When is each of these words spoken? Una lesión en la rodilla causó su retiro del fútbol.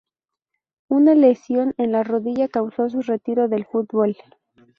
Una 0.87 1.13
lesión 1.13 1.75
en 1.77 1.91
la 1.91 2.01
rodilla 2.03 2.47
causó 2.47 2.89
su 2.89 3.01
retiro 3.03 3.47
del 3.47 3.67
fútbol. 3.67 4.17